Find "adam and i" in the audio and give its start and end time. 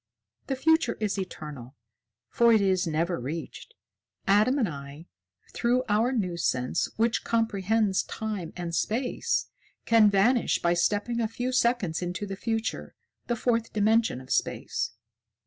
4.25-5.05